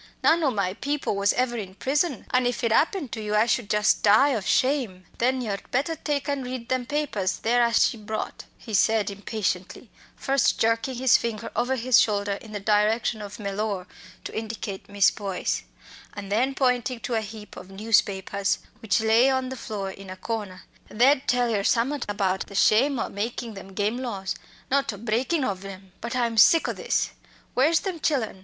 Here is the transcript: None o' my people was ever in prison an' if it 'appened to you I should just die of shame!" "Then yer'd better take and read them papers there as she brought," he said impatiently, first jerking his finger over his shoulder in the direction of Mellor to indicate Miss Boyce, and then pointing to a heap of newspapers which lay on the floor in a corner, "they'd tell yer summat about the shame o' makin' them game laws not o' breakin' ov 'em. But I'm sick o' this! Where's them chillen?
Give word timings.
None 0.23 0.43
o' 0.43 0.49
my 0.49 0.73
people 0.73 1.15
was 1.15 1.31
ever 1.33 1.55
in 1.57 1.75
prison 1.75 2.25
an' 2.31 2.47
if 2.47 2.63
it 2.63 2.71
'appened 2.71 3.11
to 3.11 3.21
you 3.21 3.35
I 3.35 3.45
should 3.45 3.69
just 3.69 4.01
die 4.01 4.29
of 4.29 4.47
shame!" 4.47 5.05
"Then 5.19 5.41
yer'd 5.41 5.69
better 5.69 5.95
take 5.95 6.27
and 6.27 6.43
read 6.43 6.69
them 6.69 6.87
papers 6.87 7.37
there 7.37 7.61
as 7.61 7.85
she 7.85 7.97
brought," 7.97 8.45
he 8.57 8.73
said 8.73 9.11
impatiently, 9.11 9.91
first 10.15 10.57
jerking 10.59 10.95
his 10.95 11.17
finger 11.17 11.51
over 11.55 11.75
his 11.75 11.99
shoulder 12.01 12.31
in 12.31 12.51
the 12.51 12.59
direction 12.59 13.21
of 13.21 13.37
Mellor 13.37 13.85
to 14.23 14.35
indicate 14.35 14.89
Miss 14.89 15.11
Boyce, 15.11 15.61
and 16.15 16.31
then 16.31 16.55
pointing 16.55 16.99
to 17.01 17.13
a 17.13 17.21
heap 17.21 17.55
of 17.55 17.69
newspapers 17.69 18.57
which 18.79 19.01
lay 19.01 19.29
on 19.29 19.49
the 19.49 19.55
floor 19.55 19.91
in 19.91 20.09
a 20.09 20.17
corner, 20.17 20.63
"they'd 20.89 21.27
tell 21.27 21.47
yer 21.51 21.61
summat 21.63 22.07
about 22.09 22.47
the 22.47 22.55
shame 22.55 22.97
o' 22.97 23.07
makin' 23.07 23.53
them 23.53 23.73
game 23.75 23.97
laws 23.97 24.33
not 24.71 24.91
o' 24.91 24.97
breakin' 24.97 25.43
ov 25.43 25.63
'em. 25.63 25.91
But 26.01 26.15
I'm 26.15 26.39
sick 26.39 26.67
o' 26.67 26.73
this! 26.73 27.11
Where's 27.53 27.81
them 27.81 27.99
chillen? 27.99 28.39